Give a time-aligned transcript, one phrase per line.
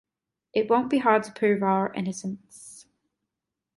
[0.51, 2.87] It won’t be hard to prove our innocence.